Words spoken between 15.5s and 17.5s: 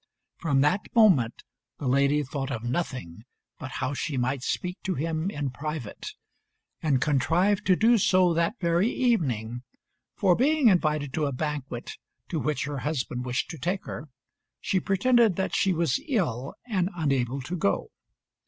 she was ill and unable